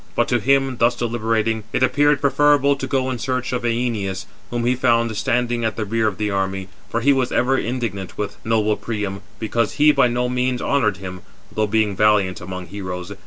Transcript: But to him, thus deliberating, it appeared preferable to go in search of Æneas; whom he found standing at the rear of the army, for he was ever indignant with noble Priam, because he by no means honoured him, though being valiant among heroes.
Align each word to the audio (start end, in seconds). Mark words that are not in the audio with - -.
But 0.15 0.27
to 0.29 0.39
him, 0.39 0.77
thus 0.77 0.95
deliberating, 0.95 1.63
it 1.71 1.83
appeared 1.83 2.21
preferable 2.21 2.75
to 2.75 2.87
go 2.87 3.11
in 3.11 3.19
search 3.19 3.53
of 3.53 3.61
Æneas; 3.61 4.25
whom 4.49 4.65
he 4.65 4.73
found 4.75 5.15
standing 5.15 5.63
at 5.63 5.75
the 5.75 5.85
rear 5.85 6.07
of 6.07 6.17
the 6.17 6.31
army, 6.31 6.69
for 6.89 7.01
he 7.01 7.13
was 7.13 7.31
ever 7.31 7.55
indignant 7.55 8.17
with 8.17 8.43
noble 8.43 8.75
Priam, 8.77 9.21
because 9.37 9.73
he 9.73 9.91
by 9.91 10.07
no 10.07 10.27
means 10.27 10.59
honoured 10.59 10.97
him, 10.97 11.21
though 11.51 11.67
being 11.67 11.95
valiant 11.95 12.41
among 12.41 12.65
heroes. 12.65 13.11